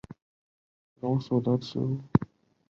[0.03, 0.15] 石榕树是
[0.99, 2.01] 桑科榕属的植物。